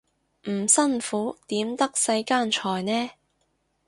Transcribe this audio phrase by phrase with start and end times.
[0.49, 3.11] 唔辛苦點得世間財呢